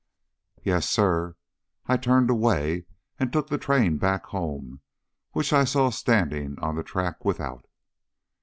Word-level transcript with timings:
"Yes, 0.63 0.89
sir. 0.89 1.35
I 1.85 1.95
turned 1.95 2.31
away 2.31 2.85
and 3.19 3.31
took 3.31 3.49
the 3.49 3.59
train 3.59 3.97
back 3.99 4.25
home, 4.25 4.79
which 5.33 5.53
I 5.53 5.63
saw 5.63 5.91
standing 5.91 6.57
on 6.57 6.75
the 6.75 6.81
track 6.83 7.23
without." 7.23 7.67